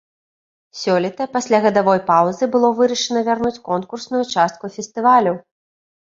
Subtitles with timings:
[0.83, 5.35] Сёлета, пасля гадавой паўзы, было вырашана вярнуць конкурсную частку фестывалю.